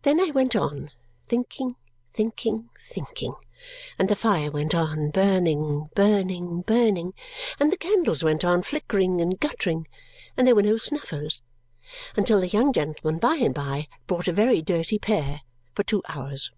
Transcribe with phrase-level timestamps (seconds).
[0.00, 0.92] Then I went on,
[1.28, 1.76] thinking,
[2.08, 3.34] thinking, thinking;
[3.98, 7.12] and the fire went on, burning, burning, burning;
[7.60, 9.88] and the candles went on flickering and guttering,
[10.38, 11.42] and there were no snuffers
[12.16, 15.42] until the young gentleman by and by brought a very dirty pair
[15.74, 16.50] for two hours.